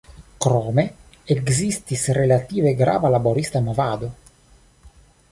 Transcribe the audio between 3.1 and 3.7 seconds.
laborista